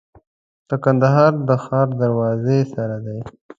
د 0.67 0.69
کندهار 0.83 1.33
د 1.47 1.49
ښار 1.63 1.87
دروازې 2.01 2.59
سره 2.73 2.95
دی. 3.05 3.19